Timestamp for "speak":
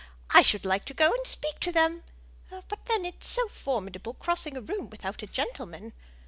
1.27-1.59